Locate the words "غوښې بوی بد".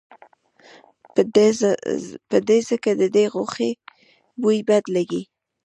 3.33-4.83